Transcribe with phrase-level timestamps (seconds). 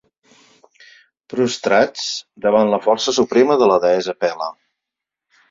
[1.33, 2.05] Prostrats
[2.47, 4.51] davant la força suprema de la deessa Pele.